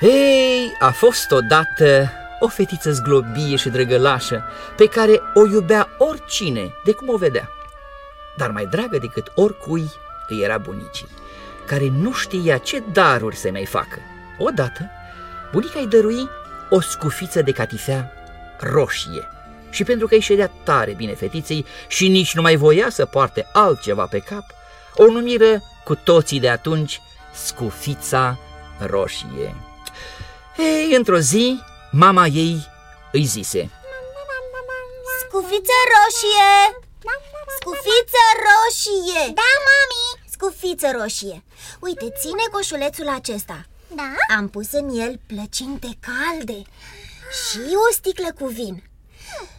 Ei, 0.00 0.76
a 0.78 0.90
fost 0.90 1.30
odată 1.30 2.10
o 2.38 2.48
fetiță 2.48 2.92
zglobie 2.92 3.56
și 3.56 3.68
drăgălașă 3.68 4.44
pe 4.76 4.86
care 4.86 5.20
o 5.34 5.46
iubea 5.46 5.88
oricine 5.98 6.72
de 6.84 6.92
cum 6.92 7.08
o 7.08 7.16
vedea. 7.16 7.48
Dar 8.36 8.50
mai 8.50 8.66
dragă 8.66 8.98
decât 8.98 9.32
oricui 9.34 9.90
îi 10.28 10.42
era 10.42 10.58
bunicii, 10.58 11.08
care 11.66 11.88
nu 11.88 12.12
știa 12.12 12.58
ce 12.58 12.82
daruri 12.92 13.36
să 13.36 13.48
mai 13.50 13.64
facă. 13.64 13.98
Odată, 14.38 14.90
bunica 15.52 15.78
îi 15.78 15.86
dărui 15.86 16.28
o 16.70 16.80
scufiță 16.80 17.42
de 17.42 17.52
catifea 17.52 18.12
roșie 18.60 19.28
și 19.70 19.84
pentru 19.84 20.06
că 20.06 20.14
îi 20.14 20.20
ședea 20.20 20.50
tare 20.64 20.92
bine 20.92 21.14
fetiței 21.14 21.66
și 21.88 22.08
nici 22.08 22.34
nu 22.34 22.42
mai 22.42 22.56
voia 22.56 22.90
să 22.90 23.04
poarte 23.04 23.46
altceva 23.52 24.06
pe 24.06 24.18
cap, 24.18 24.44
o 24.94 25.10
numiră 25.10 25.62
cu 25.84 25.94
toții 25.94 26.40
de 26.40 26.48
atunci 26.48 27.00
scufița 27.32 28.38
roșie. 28.78 29.54
Ei, 30.56 30.94
într-o 30.94 31.18
zi, 31.18 31.60
mama 31.90 32.26
ei 32.26 32.66
îi 33.12 33.24
zise 33.24 33.70
Scufiță 35.20 35.78
roșie! 35.92 36.52
Scufiță 37.60 38.24
roșie! 38.46 39.32
Da, 39.34 39.50
mami! 39.68 40.30
Scufiță 40.30 40.90
roșie! 41.00 41.44
Uite, 41.80 42.12
ține 42.20 42.42
coșulețul 42.52 43.08
acesta 43.08 43.64
Da? 43.94 44.12
Am 44.36 44.48
pus 44.48 44.72
în 44.72 44.88
el 44.98 45.20
plăcinte 45.26 45.88
calde 46.00 46.62
și 47.42 47.58
o 47.88 47.92
sticlă 47.92 48.28
cu 48.38 48.46
vin 48.46 48.82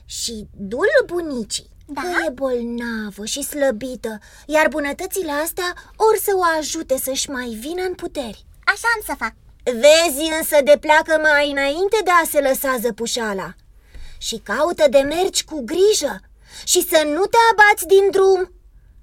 Și 0.05 0.47
dul 0.51 0.89
bunicii 1.05 1.69
Da? 1.85 2.01
Că 2.01 2.07
e 2.27 2.29
bolnavă 2.29 3.25
și 3.25 3.41
slăbită 3.43 4.19
Iar 4.45 4.67
bunătățile 4.67 5.31
astea 5.31 5.73
or 5.95 6.17
să 6.23 6.31
o 6.35 6.41
ajute 6.59 6.97
să-și 6.97 7.29
mai 7.29 7.49
vină 7.59 7.81
în 7.81 7.93
puteri 7.93 8.45
Așa 8.65 8.87
am 8.95 9.01
să 9.05 9.13
fac 9.17 9.33
Vezi 9.63 10.31
însă 10.39 10.57
de 10.63 10.77
pleacă 10.79 11.17
mai 11.21 11.51
înainte 11.51 11.97
de 12.03 12.11
a 12.23 12.25
se 12.29 12.39
lăsa 12.39 12.77
zăpușala. 12.79 13.53
Și 14.17 14.37
caută 14.37 14.85
de 14.89 14.99
mergi 14.99 15.43
cu 15.43 15.61
grijă 15.65 16.19
Și 16.63 16.87
să 16.87 17.03
nu 17.05 17.25
te 17.25 17.37
abați 17.51 17.87
din 17.87 18.09
drum. 18.11 18.51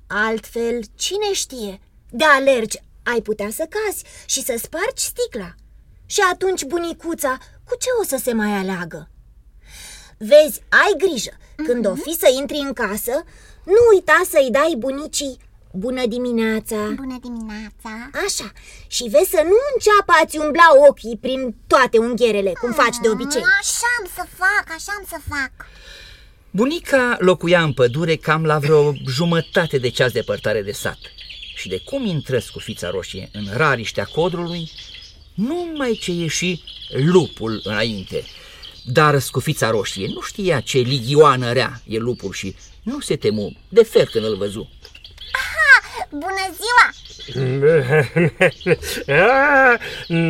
Altfel, 0.07 0.81
cine 0.95 1.33
știe, 1.33 1.81
de 2.11 2.25
alergi 2.25 2.83
ai 3.03 3.21
putea 3.21 3.51
să 3.51 3.67
cazi 3.69 4.05
și 4.27 4.43
să 4.43 4.59
spargi 4.63 5.05
sticla. 5.05 5.55
Și 6.07 6.21
atunci 6.33 6.65
bunicuța, 6.65 7.39
cu 7.65 7.77
ce 7.77 7.89
o 8.01 8.05
să 8.05 8.17
se 8.23 8.33
mai 8.33 8.51
aleagă? 8.51 9.09
Vezi, 10.19 10.63
ai 10.69 10.95
grijă, 10.97 11.37
când 11.57 11.87
o 11.87 11.95
fi 11.95 12.17
să 12.19 12.33
intri 12.39 12.59
în 12.59 12.73
casă 12.73 13.25
Nu 13.65 13.77
uita 13.95 14.23
să-i 14.31 14.49
dai 14.51 14.75
bunicii 14.79 15.39
Bună 15.73 16.07
dimineața! 16.07 16.77
Bună 16.77 17.19
dimineața 17.21 18.11
Așa, 18.27 18.53
și 18.87 19.03
vezi 19.03 19.31
să 19.31 19.43
nu 19.45 19.57
înceapă 19.73 20.13
a-ți 20.23 20.39
umbla 20.39 20.69
ochii 20.89 21.19
prin 21.21 21.55
toate 21.67 21.99
unghierele, 21.99 22.53
cum 22.61 22.73
faci 22.73 22.97
de 23.03 23.09
obicei 23.09 23.43
Așa 23.61 23.89
am 24.01 24.07
să 24.15 24.25
fac, 24.37 24.65
așa 24.77 24.93
am 24.99 25.05
să 25.09 25.19
fac 25.29 25.53
Bunica 26.51 27.17
locuia 27.21 27.63
în 27.63 27.73
pădure 27.73 28.17
cam 28.17 28.45
la 28.45 28.59
vreo 28.59 28.93
jumătate 29.09 29.79
de 29.79 29.89
ceas 29.89 30.13
departare 30.13 30.63
de 30.63 30.73
sat 30.73 30.99
și 31.55 31.69
de 31.69 31.81
cum 31.85 32.05
intră 32.05 32.39
scufița 32.39 32.91
roșie 32.91 33.29
în 33.33 33.45
rariștea 33.53 34.05
codrului, 34.05 34.71
numai 35.35 35.99
ce 36.01 36.13
ieși 36.13 36.63
lupul 36.91 37.61
înainte. 37.65 38.25
Dar 38.85 39.19
scufița 39.19 39.71
roșie 39.71 40.07
nu 40.07 40.21
știa 40.21 40.61
ce 40.61 40.79
ligioană 40.79 41.53
rea 41.53 41.83
e 41.87 41.99
lupul 41.99 42.33
și 42.33 42.57
nu 42.83 43.01
se 43.01 43.17
temu 43.17 43.57
de 43.69 43.83
fel 43.83 44.09
când 44.13 44.25
îl 44.25 44.37
văzu. 44.37 44.71
Bună 46.11 46.45
ziua! 46.59 46.89
Ah, 49.09 49.79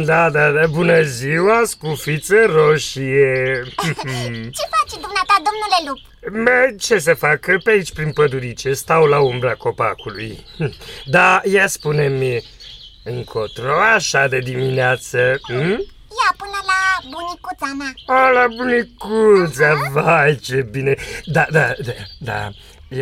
da, 0.05 0.31
da, 0.31 0.51
da, 0.51 0.67
bună 0.67 1.03
ziua, 1.03 1.63
scufiță 1.65 2.45
roșie. 2.47 3.63
Ce 4.57 4.65
faci 4.71 5.01
dumneata, 5.01 5.43
domnule 5.47 5.81
lup? 5.87 5.99
Mă, 6.45 6.75
Ce 6.79 6.99
să 6.99 7.15
fac, 7.15 7.41
pe 7.41 7.71
aici 7.71 7.93
prin 7.93 8.13
pădurice, 8.13 8.73
stau 8.73 9.05
la 9.05 9.21
umbra 9.21 9.55
copacului. 9.55 10.45
Da, 11.05 11.41
ia 11.45 11.67
spune-mi, 11.67 12.45
încotro 13.05 13.81
așa 13.81 14.29
de 14.29 14.39
dimineață 14.39 15.39
hm? 15.43 15.87
Ia 16.19 16.35
până 16.37 16.59
la 16.67 17.09
bunicuța 17.11 17.75
mea. 17.79 17.93
A, 18.07 18.31
la 18.31 18.47
bunicuța, 18.57 19.91
vai 19.93 20.37
ce 20.37 20.63
bine. 20.71 20.95
Da, 21.25 21.47
da, 21.51 21.73
da, 21.85 21.93
da, 22.19 22.51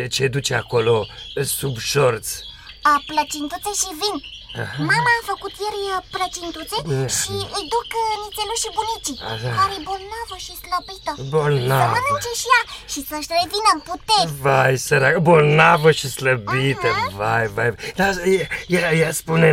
ce 0.09 0.27
duce 0.27 0.53
acolo 0.53 1.07
sub 1.43 1.77
șorț 1.77 2.39
a, 2.89 2.93
Plăcintuțe 3.11 3.71
și 3.81 3.89
vin 4.01 4.17
Mama 4.91 5.11
a 5.19 5.27
făcut 5.31 5.53
ieri 5.63 5.83
uh, 5.93 5.99
plăcintuțe 6.15 6.77
și 7.17 7.35
îi 7.57 7.65
duc 7.73 7.87
uh, 8.01 8.13
nițelușii 8.23 8.75
bunicii 8.79 9.19
Așa. 9.31 9.49
Care 9.57 9.73
e 9.77 9.87
bolnavă 9.89 10.35
și 10.45 10.53
slăbită 10.63 11.11
Să 11.19 11.23
Bolnavă 11.33 11.93
mănânce 11.95 12.31
și 12.41 12.47
ea 12.55 12.63
și 12.91 12.99
să-și 13.09 13.31
revină 13.37 13.69
în 13.75 13.81
puteri 13.87 14.31
Vai, 14.45 14.75
sărac, 14.87 15.15
bolnavă 15.27 15.89
și 15.99 16.07
slăbită, 16.17 16.89
vai, 17.19 17.45
vai. 17.55 17.69
Dar 17.99 18.11
ia, 18.35 18.47
ia, 18.75 18.87
ia 19.01 19.11
spune 19.21 19.49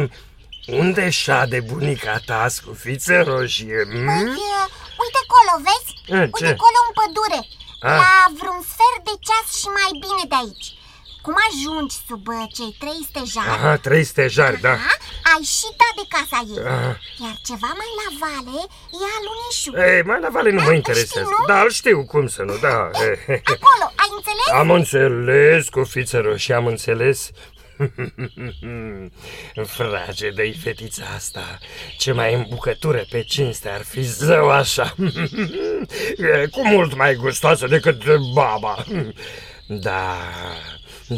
unde 0.83 1.05
șade 1.23 1.59
bunica 1.71 2.15
ta, 2.29 2.41
scufiță 2.57 3.17
roșie? 3.29 3.81
Păi, 3.91 4.05
hm? 4.07 4.29
uh, 4.57 4.65
uite 5.03 5.19
acolo, 5.25 5.53
vezi? 5.67 5.91
E, 6.15 6.19
uite 6.35 6.47
ce? 6.47 6.55
acolo 6.57 6.79
în 6.87 6.93
pădure 6.99 7.41
Ah. 7.87 7.99
La 8.03 8.17
vreun 8.39 8.63
sfert 8.73 9.01
de 9.09 9.15
ceas 9.27 9.49
și 9.61 9.69
mai 9.79 9.91
bine 10.05 10.25
de 10.33 10.37
aici 10.43 10.69
Cum 11.25 11.35
ajungi 11.49 11.97
sub 12.09 12.29
uh, 12.29 12.35
cei 12.57 12.73
trei 12.83 13.01
stejari 13.11 13.49
Aha, 13.57 13.77
trei 13.77 14.05
stejari, 14.05 14.61
da. 14.61 14.71
Aha, 14.71 14.95
ai 15.35 15.43
și 15.43 15.67
dat 15.81 15.95
de 16.01 16.05
casa 16.15 16.39
ei 16.55 16.65
Aha. 16.67 16.99
Iar 17.25 17.37
ceva 17.49 17.71
mai 17.81 17.91
la 18.01 18.09
vale 18.23 18.59
e 19.03 19.05
alunișul 19.17 19.75
Ei, 19.95 20.03
mai 20.03 20.21
la 20.21 20.29
vale 20.37 20.51
nu 20.51 20.57
Da, 20.57 20.63
mă 20.63 20.69
știi, 20.69 20.77
interesează. 20.83 21.29
nu? 21.39 21.45
Da, 21.47 21.61
îl 21.61 21.71
știu 21.71 22.05
cum 22.05 22.27
să 22.27 22.43
nu, 22.43 22.57
da. 22.57 22.77
Acolo, 23.55 23.85
ai 24.03 24.11
înțeles? 24.17 24.49
Am 24.53 24.71
înțeles, 24.71 25.65
scufiță 25.65 26.19
roșie, 26.19 26.55
am 26.55 26.67
înțeles. 26.67 27.31
Frage 29.77 30.31
de 30.31 30.55
fetița 30.63 31.05
asta 31.17 31.59
Ce 31.99 32.13
mai 32.13 32.35
în 32.35 32.47
bucătură 32.49 33.05
pe 33.11 33.23
cinste 33.23 33.69
ar 33.69 33.83
fi 33.83 34.03
zău 34.03 34.51
așa 34.51 34.95
E 36.43 36.47
Cu 36.51 36.67
mult 36.69 36.97
mai 36.97 37.15
gustoasă 37.15 37.67
decât 37.67 38.03
baba 38.35 38.85
Da, 39.67 40.17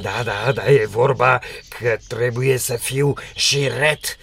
da, 0.02 0.22
da, 0.24 0.52
da, 0.52 0.70
e 0.70 0.86
vorba 0.86 1.40
că 1.78 1.96
trebuie 2.08 2.56
să 2.56 2.76
fiu 2.76 3.14
și 3.34 3.68
ret 3.78 4.16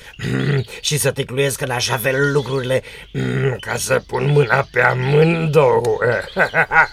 și 0.82 0.98
să 0.98 1.12
ticluiesc 1.12 1.62
în 1.62 1.70
așa 1.70 1.98
fel 1.98 2.32
lucrurile 2.32 2.84
ca 3.60 3.76
să 3.76 4.04
pun 4.08 4.26
mâna 4.26 4.68
pe 4.72 4.82
amândouă. 4.82 5.98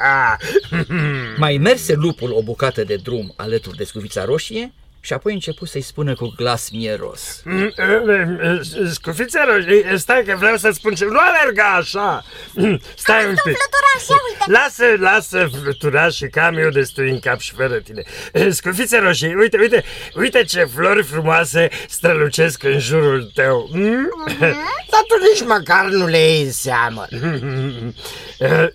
Mai 1.37 1.57
merse 1.57 1.95
lupul 1.95 2.33
o 2.33 2.43
bucată 2.43 2.85
de 2.85 2.97
drum 2.97 3.33
alături 3.37 3.77
de 3.77 3.85
scufița 3.85 4.25
roșie 4.25 4.73
și 5.03 5.13
apoi 5.13 5.33
început 5.33 5.69
să-i 5.69 5.81
spună 5.81 6.15
cu 6.15 6.33
glas 6.37 6.71
mieros. 6.71 7.43
Mm, 7.45 7.73
Scufița 8.91 9.45
roșie, 9.45 9.95
stai 9.97 10.23
că 10.27 10.37
vreau 10.39 10.57
să 10.57 10.71
spun 10.71 10.95
ce... 10.95 11.05
Nu 11.05 11.19
alerga 11.19 11.65
așa! 11.65 12.25
Mm, 12.53 12.81
Stai 12.97 13.25
un 13.27 13.35
pic. 13.35 13.43
fluturaș, 13.43 14.09
ia 14.09 14.17
uite. 14.29 14.45
Lasă, 14.53 14.85
lasă 14.99 15.51
fluturaș 15.63 16.15
și 16.15 16.27
cam 16.27 16.57
eu 16.57 16.69
destui 16.69 17.11
în 17.11 17.19
cap 17.19 17.39
și 17.41 17.53
fără 17.53 17.75
tine. 17.81 18.03
Scufița 18.51 18.99
roșie, 19.01 19.35
uite, 19.39 19.57
uite, 19.61 19.85
uite 20.15 20.45
ce 20.45 20.65
flori 20.65 21.03
frumoase 21.03 21.69
strălucesc 21.89 22.63
în 22.63 22.79
jurul 22.79 23.31
tău. 23.35 23.69
Mm? 23.73 24.09
Dar 24.39 25.03
tu 25.09 25.17
nici 25.33 25.49
măcar 25.49 25.85
nu 25.89 26.07
le 26.07 26.19
iei 26.19 26.43
în 26.43 26.53
seamă. 26.53 27.07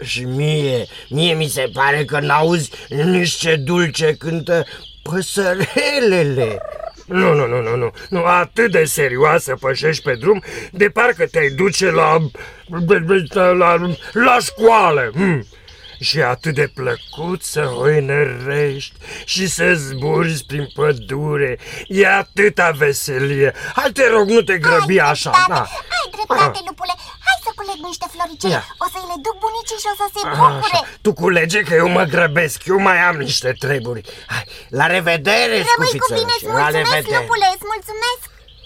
Și 0.02 0.24
mie, 0.24 0.86
mie 1.10 1.34
mi 1.34 1.48
se 1.48 1.70
pare 1.74 2.06
că 2.06 2.20
n-auzi 2.20 2.72
nici 2.90 3.32
ce 3.32 3.56
dulce 3.56 4.16
cântă 4.20 4.66
păsărelele. 5.10 6.62
Nu, 7.06 7.34
nu, 7.34 7.48
nu, 7.48 7.62
nu, 7.62 7.76
nu, 7.76 7.92
nu, 8.10 8.24
atât 8.24 8.72
de 8.72 8.84
serioasă 8.84 9.56
pășești 9.60 10.04
pe 10.04 10.16
drum, 10.16 10.44
de 10.72 10.90
parcă 10.90 11.26
te-ai 11.26 11.50
duce 11.50 11.92
la, 11.92 12.18
la, 13.30 13.52
la, 13.52 13.96
la 14.14 14.38
școală. 14.40 15.12
Hmm. 15.14 15.46
Și 16.00 16.22
atât 16.22 16.54
de 16.56 16.72
plăcut 16.74 17.44
să 17.44 17.62
hoinărești 17.62 18.96
și 19.26 19.48
să 19.48 19.74
zburi 19.74 20.44
prin 20.48 20.68
pădure. 20.74 21.58
E 21.88 22.08
atâta 22.08 22.72
veselie. 22.72 23.54
Hai 23.76 23.92
te 23.92 24.08
rog, 24.10 24.30
nu 24.30 24.42
te 24.42 24.58
grăbi 24.58 25.00
ai 25.00 25.10
așa. 25.10 25.30
dreptate, 25.30 25.54
Da. 25.54 25.62
ai 25.62 26.10
dreptate, 26.12 26.60
lupule 26.66 26.94
Hai 26.98 27.06
să 27.06 27.15
culeg 27.60 27.78
niște 27.90 28.06
floricele 28.14 28.54
Ia. 28.54 28.64
O 28.84 28.86
să-i 28.94 29.08
le 29.12 29.18
duc 29.26 29.36
bunicii 29.46 29.80
și 29.84 29.88
o 29.94 29.96
să 30.02 30.06
se 30.14 30.22
bucure 30.30 30.78
Așa. 30.78 30.82
Tu 31.06 31.12
culege 31.22 31.60
că 31.68 31.74
eu 31.82 31.88
mă 31.98 32.04
grăbesc, 32.16 32.58
eu 32.72 32.80
mai 32.88 32.98
am 33.10 33.16
niște 33.28 33.50
treburi. 33.64 34.02
Hai, 34.34 34.46
la 34.80 34.86
revedere, 34.96 35.58
Rămâi 35.70 35.76
cu 35.78 35.86
scufiță 35.86 36.14
bine, 36.20 36.34
îți 36.36 36.46
roșie. 36.46 36.60
La 36.62 36.70
mulțumesc, 36.70 36.90
revedere. 36.90 37.18
lupule, 37.20 37.48
îți 37.56 37.66
mulțumesc 37.74 38.22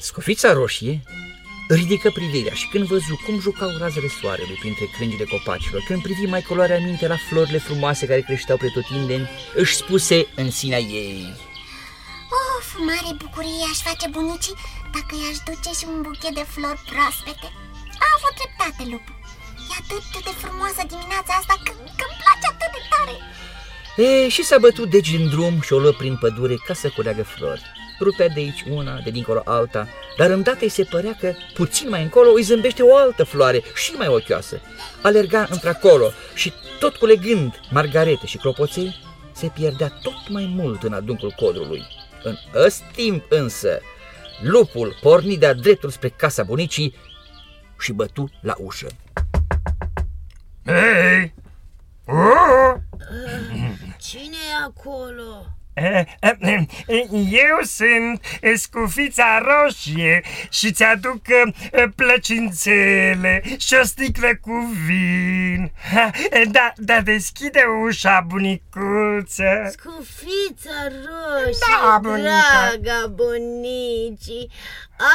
Scufița 0.10 0.50
roșie 0.62 0.96
ridică 1.70 2.10
privirea 2.10 2.54
și 2.54 2.68
când 2.68 2.86
văzu 2.86 3.20
cum 3.26 3.40
jucau 3.40 3.70
razele 3.80 4.08
soarelui 4.22 4.58
printre 4.60 4.86
crângile 4.96 5.24
copacilor, 5.24 5.84
când 5.88 6.02
privi 6.02 6.26
mai 6.26 6.42
culoarea 6.42 6.80
minte 6.80 7.08
la 7.08 7.18
florile 7.28 7.58
frumoase 7.58 8.06
care 8.06 8.22
creșteau 8.22 8.58
pretutindeni, 8.58 9.30
își 9.56 9.76
spuse 9.76 10.28
în 10.36 10.52
sinea 10.52 10.80
ei. 10.80 11.36
Of, 12.58 12.68
mare 12.78 13.14
bucurie 13.18 13.66
aș 13.72 13.80
face 13.90 14.08
bunicii 14.10 14.56
dacă 14.96 15.14
i-aș 15.16 15.38
duce 15.50 15.72
și 15.80 15.86
un 15.94 16.02
buchet 16.02 16.34
de 16.40 16.46
flori 16.54 16.82
proaspete 16.90 17.48
a 18.10 18.18
avut 18.18 18.34
dreptate, 18.40 18.82
lupu 18.92 19.12
E 19.72 19.76
atât 19.82 20.06
de 20.28 20.34
frumoasă 20.44 20.82
dimineața 20.94 21.34
asta 21.40 21.56
că, 21.66 21.72
că 21.98 22.04
îmi 22.08 22.20
place 22.22 22.46
atât 22.52 22.70
de 22.76 22.82
tare 22.92 23.16
E, 24.00 24.30
și 24.36 24.44
s-a 24.44 24.58
bătut 24.58 24.90
deci 24.90 25.12
în 25.20 25.30
drum 25.30 25.62
și 25.62 25.74
o 25.74 25.80
luă 25.80 25.92
prin 25.92 26.16
pădure 26.18 26.56
ca 26.68 26.74
să 26.74 26.88
culeagă 26.96 27.24
flori. 27.24 27.62
Rupea 28.00 28.28
de 28.28 28.40
aici 28.40 28.64
una, 28.70 29.00
de 29.04 29.10
dincolo 29.10 29.42
alta, 29.46 29.88
dar 30.18 30.30
îndată 30.30 30.58
îi 30.62 30.70
se 30.70 30.84
părea 30.84 31.16
că 31.20 31.34
puțin 31.54 31.90
mai 31.90 32.04
încolo 32.04 32.30
îi 32.32 32.42
zâmbește 32.42 32.84
o 32.84 32.96
altă 32.96 33.24
floare 33.24 33.64
și 33.76 33.92
mai 33.92 34.08
ochioasă. 34.08 34.62
Alerga 35.02 35.48
într-acolo 35.50 36.12
și 36.34 36.54
tot 36.80 36.96
culegând 36.96 37.60
margarete 37.72 38.26
și 38.26 38.38
clopoței, 38.38 38.96
se 39.32 39.52
pierdea 39.54 40.00
tot 40.02 40.30
mai 40.30 40.54
mult 40.56 40.84
în 40.84 40.94
adâncul 40.94 41.34
codrului. 41.36 41.84
În 42.24 42.36
ăst 42.54 42.82
timp 42.96 43.24
însă, 43.30 43.82
lupul 44.42 44.98
porni 45.02 45.38
de-a 45.38 45.54
dreptul 45.54 45.90
spre 45.90 46.10
casa 46.10 46.44
bunicii 46.44 46.96
și 47.80 47.92
bătu 47.92 48.30
la 48.42 48.56
ușă. 48.58 48.88
Hei! 50.66 51.34
Oh! 52.06 52.76
Cine 53.98 54.38
e 54.52 54.64
acolo? 54.66 55.46
Eu 57.32 57.58
sunt 57.62 58.22
scufița 58.56 59.42
roșie 59.46 60.22
și 60.50 60.72
ți-aduc 60.72 61.28
eh, 61.28 61.84
plăcințele 61.96 63.44
și 63.58 63.74
o 63.82 63.84
sticlă 63.84 64.30
cu 64.42 64.52
vin. 64.86 65.72
Da, 66.52 66.74
da, 66.76 67.02
deschide 67.02 67.62
ușa, 67.84 68.26
bunicuță. 68.28 69.72
Scufița 69.72 70.88
roșie, 70.88 71.60
Da, 71.82 72.00
bunica. 72.02 72.30
draga 72.82 73.08
bunicii 73.08 74.52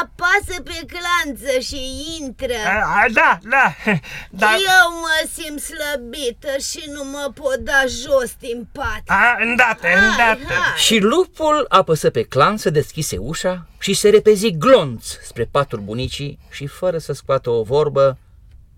Apasă 0.03 0.63
pe 0.63 0.87
clanță 0.87 1.59
și 1.59 1.79
intră 2.21 2.55
A, 2.67 3.05
Da, 3.13 3.39
da, 3.43 3.75
da. 4.31 4.51
Eu 4.53 4.91
mă 5.01 5.29
simt 5.33 5.61
slăbită 5.61 6.49
și 6.59 6.91
nu 6.93 7.05
mă 7.05 7.31
pot 7.35 7.57
da 7.57 7.85
jos 7.87 8.35
din 8.39 8.69
pat 8.73 9.03
A, 9.07 9.37
îndată, 9.41 9.87
îndată. 9.87 10.53
hai. 10.53 10.77
Și 10.77 10.99
lupul 10.99 11.67
apăsă 11.69 12.11
pe 12.11 12.23
clan 12.23 12.57
să 12.57 12.71
deschise 12.71 13.17
ușa 13.17 13.67
și 13.79 13.95
se 13.95 14.09
repezi 14.09 14.51
glonț 14.51 15.07
spre 15.23 15.45
patul 15.45 15.79
bunicii 15.79 16.39
și 16.51 16.67
fără 16.67 16.99
să 16.99 17.13
scoată 17.13 17.51
o 17.51 17.63
vorbă, 17.63 18.19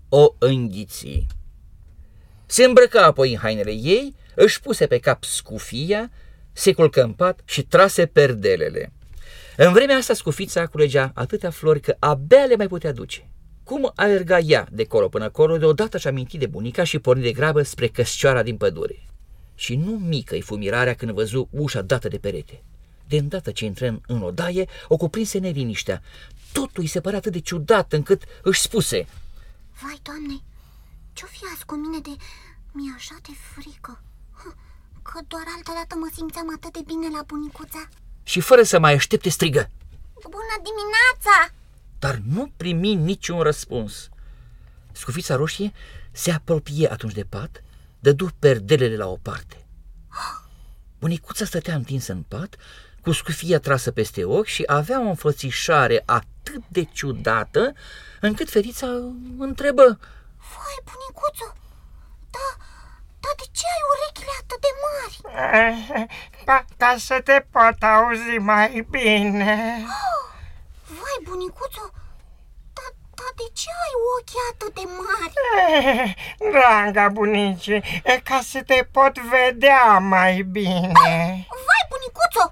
o 0.09 0.33
înghiți. 0.37 1.25
Se 2.45 2.63
îmbrăca 2.63 3.03
apoi 3.03 3.31
în 3.31 3.37
hainele 3.37 3.71
ei, 3.71 4.15
își 4.35 4.59
puse 4.61 4.87
pe 4.87 4.97
cap 4.99 5.23
scufia, 5.23 6.09
se 6.53 6.73
culcă 6.73 7.01
în 7.01 7.11
pat 7.13 7.39
și 7.45 7.61
trase 7.63 8.05
perdelele. 8.05 8.91
În 9.59 9.73
vremea 9.73 9.97
asta 9.97 10.13
scufița 10.13 10.67
culegea 10.67 11.11
atâtea 11.13 11.49
flori 11.49 11.79
că 11.79 11.95
abia 11.99 12.45
le 12.45 12.55
mai 12.55 12.67
putea 12.67 12.91
duce. 12.91 13.29
Cum 13.63 13.91
alerga 13.95 14.39
ea 14.39 14.67
de 14.71 14.83
colo 14.85 15.07
până 15.07 15.23
acolo, 15.23 15.57
deodată 15.57 15.97
și 15.97 16.07
aminti 16.07 16.37
de 16.37 16.45
bunica 16.45 16.83
și 16.83 16.99
porni 16.99 17.21
de 17.21 17.31
grabă 17.31 17.61
spre 17.61 17.87
căscioara 17.87 18.43
din 18.43 18.57
pădure. 18.57 19.05
Și 19.55 19.75
nu 19.75 19.91
mică-i 19.91 20.41
fu 20.41 20.55
mirarea 20.55 20.93
când 20.93 21.11
văzu 21.11 21.47
ușa 21.51 21.81
dată 21.81 22.07
de 22.07 22.17
perete. 22.17 22.63
De 23.07 23.17
îndată 23.17 23.51
ce 23.51 23.65
intră 23.65 23.87
în, 23.87 24.01
în 24.07 24.21
odaie, 24.21 24.65
o 24.87 24.97
cuprinse 24.97 25.37
neliniștea. 25.37 26.01
Totul 26.51 26.81
îi 26.81 26.87
se 26.87 27.01
părea 27.01 27.17
atât 27.17 27.31
de 27.31 27.39
ciudat 27.39 27.93
încât 27.93 28.23
își 28.41 28.61
spuse 28.61 29.07
Vai, 29.81 29.99
doamne, 30.01 30.41
ce-o 31.13 31.27
fi 31.27 31.39
azi 31.53 31.65
cu 31.65 31.75
mine 31.75 31.99
de... 31.99 32.23
Mi-e 32.71 32.93
așa 32.95 33.15
de 33.21 33.33
frică 33.53 34.01
Hă, 34.37 34.53
Că 35.01 35.19
doar 35.27 35.43
altă 35.55 35.71
dată 35.75 35.95
mă 35.99 36.09
simțeam 36.13 36.47
atât 36.55 36.73
de 36.73 36.81
bine 36.85 37.07
la 37.15 37.23
bunicuța 37.27 37.89
și 38.27 38.39
fără 38.39 38.63
să 38.63 38.79
mai 38.79 38.93
aștepte 38.93 39.29
strigă, 39.29 39.69
Bună 40.23 40.55
dimineața! 40.63 41.53
dar 41.99 42.21
nu 42.25 42.51
primi 42.57 42.93
niciun 42.93 43.39
răspuns. 43.41 44.09
Scufița 44.91 45.35
roșie 45.35 45.71
se 46.11 46.31
apropie 46.31 46.91
atunci 46.91 47.13
de 47.13 47.23
pat, 47.23 47.63
dădu 47.99 48.29
perdelele 48.39 48.95
la 48.95 49.07
o 49.07 49.15
parte. 49.21 49.65
Bunicuța 50.99 51.45
stătea 51.45 51.75
întinsă 51.75 52.11
în 52.11 52.21
pat, 52.21 52.55
cu 53.01 53.11
scufia 53.11 53.59
trasă 53.59 53.91
peste 53.91 54.23
ochi 54.23 54.45
și 54.45 54.63
avea 54.65 54.99
o 55.05 55.09
înfățișare 55.09 56.03
atât 56.05 56.63
de 56.67 56.83
ciudată, 56.83 57.73
încât 58.21 58.49
ferița 58.49 58.87
întrebă, 59.37 59.99
Vai, 60.37 60.77
bunicuțu, 60.83 61.53
da, 62.31 62.65
da 63.27 63.33
de 63.41 63.45
ce 63.57 63.65
ai 63.75 63.83
urechile 63.91 64.33
atât 64.41 64.59
de 64.65 64.71
mari? 64.83 65.15
Ca, 66.45 66.65
ca 66.81 66.95
să 67.07 67.19
te 67.27 67.45
pot 67.51 67.77
auzi 67.95 68.37
mai 68.51 68.85
bine. 68.89 69.55
Vai, 70.99 71.17
bunicuțu, 71.29 71.83
da, 72.77 72.85
da 73.17 73.27
de 73.39 73.47
ce 73.59 73.69
ai 73.85 73.93
ochii 74.15 74.43
atât 74.51 74.73
de 74.79 74.85
mari? 74.99 75.35
Eh, 75.57 76.13
Dranga 76.51 77.07
bunici, 77.09 77.69
ca 78.23 78.39
să 78.51 78.59
te 78.69 78.87
pot 78.91 79.19
vedea 79.19 79.97
mai 79.97 80.35
bine. 80.41 81.15
Vai, 81.67 81.83
bunicuțu, 81.93 82.43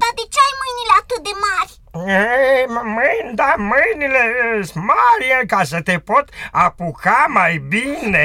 dar 0.00 0.12
de 0.20 0.24
ce 0.32 0.38
ai 0.46 0.54
mâinile 0.62 0.94
atât 1.02 1.20
de 1.28 1.34
mari? 1.46 1.72
Ei, 2.18 2.64
m- 2.74 2.86
Mâini, 2.96 3.34
da, 3.40 3.54
mâinile 3.70 4.22
sunt 4.70 4.84
mari 4.92 5.46
ca 5.46 5.60
să 5.64 5.78
te 5.88 5.98
pot 5.98 6.26
apuca 6.52 7.24
mai 7.28 7.56
bine. 7.56 8.24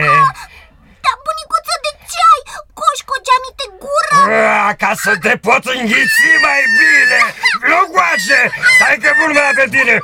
Dar, 1.05 1.15
bunicuță, 1.27 1.73
de 1.85 1.91
ce 2.11 2.19
ai 2.33 2.41
coșco 2.79 3.13
geamite 3.27 3.65
gură? 3.83 4.33
Ah, 4.33 4.75
Ca 4.77 4.91
să 4.95 5.17
te 5.21 5.37
pot 5.37 5.63
înghiți 5.65 6.23
mai 6.41 6.61
bine. 6.79 7.19
Logoace, 7.71 8.39
stai 8.75 8.97
că 9.01 9.09
bun 9.19 9.31
mai 9.33 9.51
pe 9.55 9.65
tine. 9.77 9.99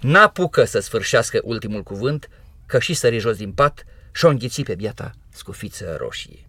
N-apucă 0.00 0.64
să 0.64 0.80
sfârșească 0.80 1.40
ultimul 1.42 1.82
cuvânt, 1.82 2.28
că 2.66 2.78
și 2.78 2.94
sări 2.94 3.18
jos 3.18 3.36
din 3.36 3.52
pat 3.52 3.84
și-o 4.12 4.28
înghiți 4.28 4.62
pe 4.62 4.74
biata 4.74 5.10
scufiță 5.34 5.96
roșie. 6.00 6.46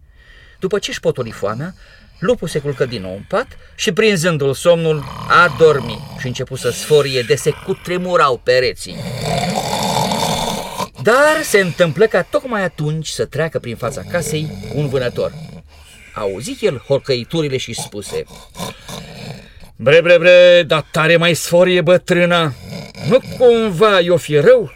După 0.58 0.78
ce 0.78 0.90
își 0.90 1.00
potoli 1.00 1.30
foamea, 1.30 1.74
lupul 2.18 2.48
se 2.48 2.58
culcă 2.58 2.84
din 2.86 3.02
nou 3.02 3.12
în 3.14 3.24
pat 3.28 3.46
și, 3.74 3.92
prinzându-l 3.92 4.54
somnul, 4.54 5.04
a 5.28 5.54
dormit 5.58 5.98
și 6.18 6.26
început 6.26 6.58
să 6.58 6.70
sforie 6.70 7.22
de 7.22 7.34
se 7.34 7.50
cutremurau 7.64 8.40
pereții. 8.44 8.96
Dar 11.04 11.42
se 11.42 11.60
întâmplă 11.60 12.06
ca 12.06 12.22
tocmai 12.22 12.62
atunci 12.62 13.08
să 13.08 13.24
treacă 13.24 13.58
prin 13.58 13.76
fața 13.76 14.02
casei 14.10 14.48
un 14.74 14.88
vânător. 14.88 15.32
Auzi 16.14 16.56
el 16.60 16.78
horcăiturile 16.86 17.56
și 17.56 17.74
spuse 17.74 18.24
Bre, 19.76 20.00
bre, 20.00 20.18
bre, 20.18 20.62
dar 20.66 20.86
tare 20.90 21.16
mai 21.16 21.34
sforie 21.34 21.80
bătrâna 21.80 22.54
Nu 23.08 23.20
cumva 23.38 24.00
i-o 24.00 24.16
fi 24.16 24.36
rău? 24.36 24.72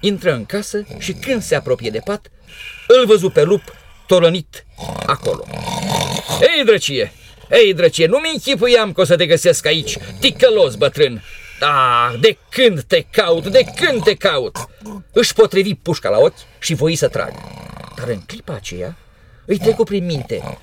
Intră 0.00 0.32
în 0.32 0.44
casă 0.44 0.86
și 0.98 1.12
când 1.12 1.42
se 1.42 1.54
apropie 1.54 1.90
de 1.90 2.00
pat 2.04 2.30
Îl 2.86 3.06
văzu 3.06 3.30
pe 3.30 3.42
lup 3.42 3.62
tolănit 4.06 4.64
acolo 5.06 5.44
Ei, 6.40 6.64
drăcie, 6.64 7.12
ei, 7.50 7.74
drăcie, 7.74 8.06
nu-mi 8.06 8.30
închipuiam 8.32 8.92
că 8.92 9.00
o 9.00 9.04
să 9.04 9.16
te 9.16 9.26
găsesc 9.26 9.66
aici 9.66 9.98
Ticălos, 10.20 10.74
bătrân 10.74 11.22
Ah, 11.60 12.14
de 12.20 12.38
când 12.50 12.82
te 12.82 13.00
caut, 13.10 13.46
de 13.46 13.64
când 13.76 14.02
te 14.02 14.14
caut 14.14 14.56
Își 15.12 15.34
potrivi 15.34 15.74
pușca 15.74 16.08
la 16.08 16.18
ochi 16.18 16.38
și 16.58 16.74
voi 16.74 16.96
să 16.96 17.08
tragă 17.08 17.38
Dar 17.96 18.08
în 18.08 18.20
clipa 18.20 18.54
aceea 18.54 18.96
îi 19.44 19.58
trecu 19.58 19.84
prin 19.84 20.04
minte 20.04 20.58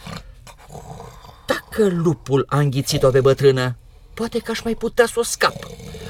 dacă 1.45 1.88
lupul 1.89 2.45
a 2.50 2.60
înghițit-o 2.60 3.10
pe 3.10 3.21
bătrână, 3.21 3.75
poate 4.13 4.39
că 4.39 4.51
aș 4.51 4.62
mai 4.62 4.74
putea 4.74 5.05
să 5.05 5.13
o 5.15 5.24
scap. 5.24 5.55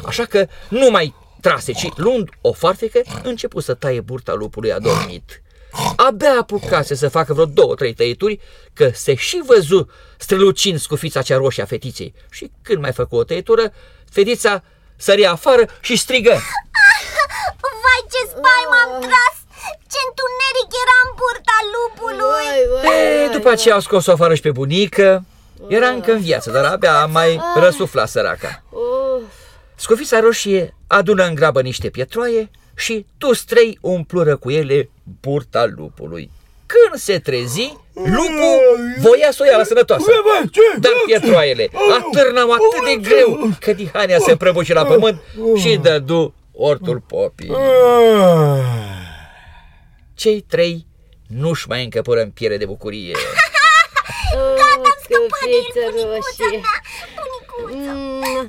Așa 0.05 0.25
că 0.25 0.47
nu 0.69 0.89
mai 0.89 1.15
trase, 1.41 1.71
ci 1.71 1.87
luând 1.95 2.29
o 2.41 2.53
farfecă, 2.53 3.01
începu 3.23 3.59
să 3.59 3.73
taie 3.73 4.01
burta 4.01 4.33
lupului 4.33 4.71
adormit. 4.71 5.41
Abia 5.95 6.35
apucase 6.39 6.95
să 6.95 7.09
facă 7.09 7.33
vreo 7.33 7.45
două, 7.45 7.75
trei 7.75 7.93
tăieturi, 7.93 8.39
că 8.73 8.89
se 8.93 9.15
și 9.15 9.41
văzu 9.45 9.89
strălucind 10.17 10.79
scufița 10.79 11.21
cea 11.21 11.35
roșie 11.35 11.63
a 11.63 11.65
fetiței. 11.65 12.13
Și 12.29 12.51
când 12.61 12.81
mai 12.81 12.93
făcu 12.93 13.15
o 13.15 13.23
tăietură, 13.23 13.73
fetița 14.11 14.63
săria 14.95 15.31
afară 15.31 15.65
și 15.79 15.95
strigă. 15.95 16.29
Vai, 17.83 18.01
ce 18.11 18.21
spaimă 18.29 18.77
am 18.83 18.99
tras! 18.99 19.35
Ce 19.91 19.99
întuneric 20.07 20.71
era 20.83 20.97
în 21.05 21.11
burta 21.19 21.57
lupului! 21.73 22.49
Vai, 22.73 22.91
vai, 22.91 23.25
E, 23.25 23.27
după 23.27 23.49
aceea 23.49 23.73
au 23.73 23.79
scos-o 23.81 24.11
afară 24.11 24.35
și 24.35 24.41
pe 24.41 24.51
bunică. 24.51 25.25
Era 25.67 25.87
încă 25.87 26.11
în 26.11 26.21
viață, 26.21 26.49
dar 26.51 26.65
abia 26.65 27.05
mai 27.05 27.41
răsufla 27.55 28.05
săraca. 28.05 28.63
Of, 29.81 29.87
Scofița 29.87 30.19
roșie 30.19 30.75
adună 30.87 31.23
în 31.23 31.35
grabă 31.35 31.61
niște 31.61 31.89
pietroaie 31.89 32.49
și 32.75 33.05
toți 33.17 33.45
trei 33.45 33.77
umplură 33.81 34.37
cu 34.37 34.49
ele 34.49 34.89
burta 35.21 35.65
lupului. 35.75 36.31
Când 36.65 37.01
se 37.01 37.19
trezi, 37.19 37.77
lupul 37.93 38.59
voia 38.99 39.31
să 39.31 39.43
o 39.43 39.45
ia 39.45 39.57
la 39.57 39.63
sănătoasă. 39.63 40.11
Dar 40.79 40.91
pietroaiele 41.05 41.69
atârnau 41.73 42.51
atât 42.51 42.85
de 42.85 43.09
greu 43.09 43.49
că 43.59 43.73
Dihania 43.73 44.19
se 44.19 44.35
prăbuși 44.35 44.73
la 44.73 44.85
pământ 44.85 45.21
și 45.57 45.79
dădu 45.81 46.33
ortul 46.51 47.03
popii. 47.07 47.55
Cei 50.13 50.41
trei 50.41 50.85
nu-și 51.27 51.67
mai 51.67 51.83
încăpură 51.83 52.21
în 52.21 52.29
piere 52.29 52.57
de 52.57 52.65
bucurie. 52.65 53.15
oh, 54.35 54.81
scufiță 55.03 56.05
roșie 56.07 56.61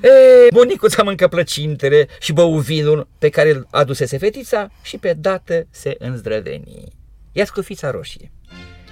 E, 0.00 0.48
bunicuța 0.52 1.02
mâncă 1.02 1.28
plăcintele 1.28 2.06
și 2.20 2.32
bău 2.32 2.58
vinul 2.58 3.08
pe 3.18 3.28
care 3.28 3.50
îl 3.50 3.66
adusese 3.70 4.18
fetița 4.18 4.70
și 4.82 4.98
pe 4.98 5.12
dată 5.12 5.66
se 5.70 5.96
înzdrăveni. 5.98 6.84
Ia 7.32 7.44
scufița 7.44 7.90
roșie. 7.90 8.32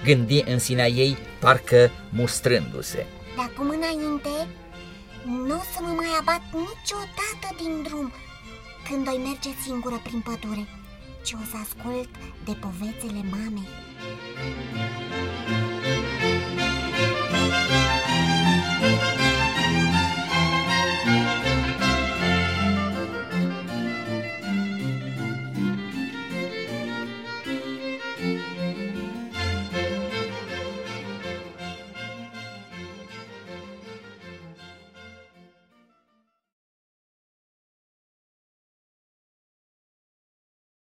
Gândi 0.03 0.43
în 0.47 0.59
sinea 0.59 0.87
ei, 0.87 1.17
parcă 1.39 1.89
mustrându-se. 2.09 3.05
De 3.35 3.41
acum 3.41 3.69
înainte, 3.69 4.47
nu 5.25 5.55
o 5.55 5.63
să 5.73 5.79
mă 5.81 5.93
mai 5.95 6.11
abat 6.19 6.41
niciodată 6.51 7.47
din 7.57 7.83
drum 7.83 8.11
când 8.89 9.05
voi 9.05 9.17
merge 9.17 9.49
singură 9.63 10.01
prin 10.03 10.19
pădure, 10.19 10.67
ci 11.25 11.33
o 11.33 11.43
să 11.51 11.57
ascult 11.63 12.09
de 12.45 12.53
povețele 12.63 13.21
mamei. 13.29 13.69